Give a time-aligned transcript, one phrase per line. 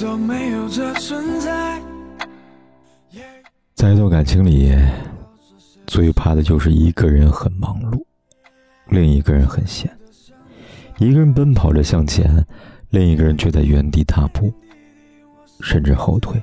[0.00, 1.78] 都没有这存在。
[3.74, 4.74] 在一段感情里，
[5.86, 8.02] 最怕的就是一个人很忙碌，
[8.88, 9.90] 另一个人很闲。
[10.98, 12.44] 一个人奔跑着向前，
[12.88, 14.50] 另一个人却在原地踏步，
[15.60, 16.42] 甚至后退。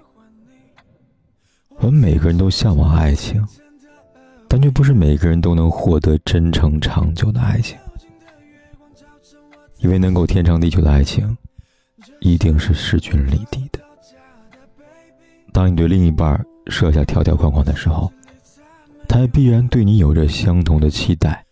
[1.78, 3.44] 我们每个人都向往爱情，
[4.48, 7.76] 但却不是每个人都能获得真诚长久的爱情。
[9.80, 11.36] 以为能够天长地久的爱情。
[12.20, 13.80] 一定是势均力敌的。
[15.52, 18.12] 当你对另一半设下条条框框的时候，
[19.08, 21.44] 他也必然对你有着相同的期待。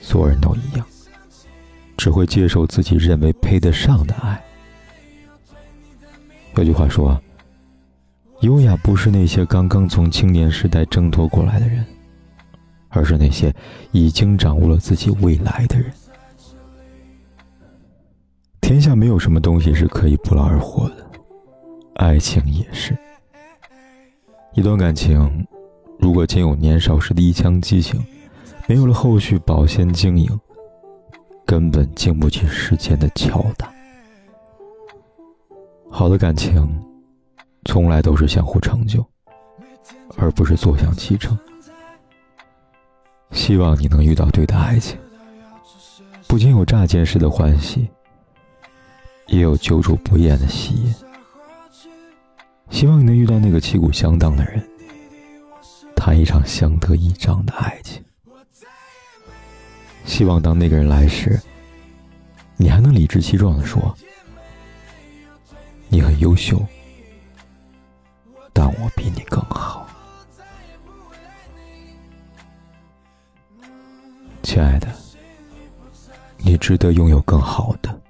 [0.00, 0.86] 所有人都一样，
[1.96, 4.42] 只会接受自己认为配得上的爱。
[6.56, 7.20] 有句话说
[8.40, 11.84] ：“优雅不是那些刚刚从青年时代挣脱过来的人，
[12.88, 13.54] 而是那些
[13.92, 15.92] 已经掌握了自己未来的人。”
[18.68, 20.96] 天下没有什么东西是可以不劳而获的，
[21.94, 22.94] 爱情也是。
[24.52, 25.46] 一段感情，
[25.98, 27.98] 如果仅有年少时的一腔激情，
[28.66, 30.38] 没有了后续保鲜经营，
[31.46, 33.72] 根本经不起时间的敲打。
[35.90, 36.68] 好的感情，
[37.64, 39.02] 从来都是相互成就，
[40.18, 41.34] 而不是坐享其成。
[43.30, 44.98] 希望你能遇到对的爱情，
[46.26, 47.88] 不仅有乍见时的欢喜。
[49.28, 50.92] 也有久处不厌的喜悦。
[52.70, 54.62] 希望你能遇到那个旗鼓相当的人，
[55.96, 58.02] 谈一场相得益彰的爱情。
[60.04, 61.40] 希望当那个人来时，
[62.56, 63.94] 你还能理直气壮的说
[65.88, 66.60] ：“你很优秀，
[68.52, 69.86] 但我比你更好。”
[74.42, 74.88] 亲爱的，
[76.38, 78.00] 你值得拥有更好的。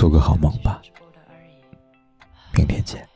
[0.00, 0.80] 做个好梦吧，
[2.54, 3.06] 明天见。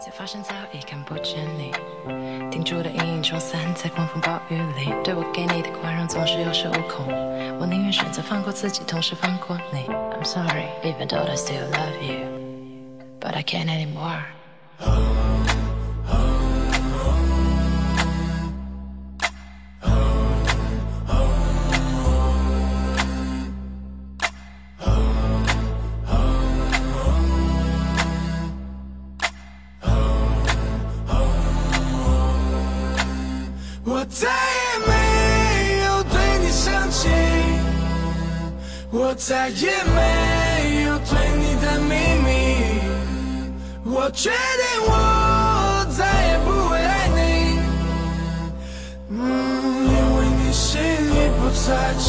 [0.00, 1.70] 才发现早已看不见你，
[2.50, 4.92] 停住的阴影冲散在狂风暴雨里。
[5.04, 7.06] 对我给你的宽容总是有恃无恐，
[7.60, 9.86] 我宁愿选择放过自己，同时放过你。
[9.86, 12.26] I'm sorry, even though I still love you,
[13.20, 14.24] but I can't anymore.
[34.10, 34.92] 再也没
[35.84, 37.08] 有对你生气，
[38.90, 42.28] 我再也没有对你的秘密，
[43.84, 44.36] 我决定
[44.86, 44.90] 我
[45.96, 47.18] 再也不会爱你，
[49.10, 49.16] 嗯，
[49.86, 51.66] 因为你心里不在
[51.98, 52.08] 这